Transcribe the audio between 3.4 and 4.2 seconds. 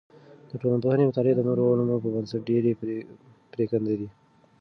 پریکنده دی.